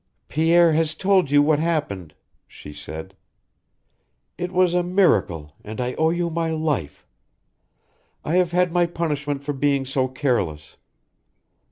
[0.29, 2.15] "Pierre has told you what happened,"
[2.47, 3.15] she said.
[4.35, 7.05] "It was a miracle, and I owe you my life.
[8.25, 10.75] I have had my punishment for being so careless."